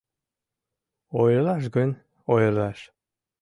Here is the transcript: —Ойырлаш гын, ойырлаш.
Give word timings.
—Ойырлаш 1.21 1.63
гын, 1.75 1.89
ойырлаш. 2.33 2.79